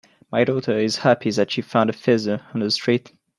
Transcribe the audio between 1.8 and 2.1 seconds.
a